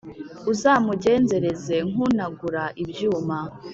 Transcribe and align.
Uzamugenzereze 0.51 1.75
nk’unagura 1.89 2.63
ibyuma, 2.83 3.37